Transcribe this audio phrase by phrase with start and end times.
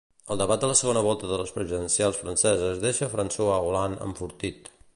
[0.35, 4.73] El debat de la segona volta de les presidencials franceses deixa Françoise Hollande enfortit.